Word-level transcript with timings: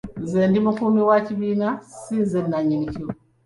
Nze 0.23 0.39
ndi 0.49 0.59
mukuumi 0.65 1.01
wa 1.09 1.17
kibiina 1.25 1.67
ssi 1.89 2.15
nze 2.23 2.39
nannyini 2.49 2.87
kyo. 2.93 3.07